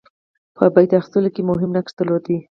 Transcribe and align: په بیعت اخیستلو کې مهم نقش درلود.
په 0.55 0.63
بیعت 0.73 0.91
اخیستلو 0.99 1.29
کې 1.35 1.41
مهم 1.49 1.69
نقش 1.77 1.91
درلود. 1.99 2.25